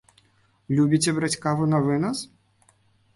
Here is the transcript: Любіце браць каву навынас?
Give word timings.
Любіце 0.79 1.13
браць 1.17 1.39
каву 1.43 1.67
навынас? 1.73 2.17